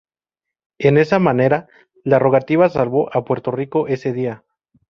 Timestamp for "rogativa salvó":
2.17-3.15